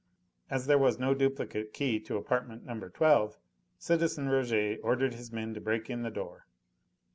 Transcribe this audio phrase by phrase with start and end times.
[0.49, 2.79] As there was no duplicate key to apartment No.
[2.89, 3.37] 12,
[3.77, 6.47] citizen Rouget ordered his men to break in the door.